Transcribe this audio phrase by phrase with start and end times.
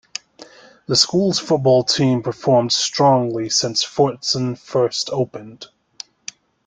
[0.87, 5.67] The school's football team performed strongly since Fordson first opened.